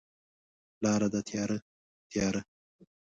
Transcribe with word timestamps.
لاره 0.83 1.07
ده 1.13 1.21
تیاره، 1.27 1.57
تیاره 2.11 2.41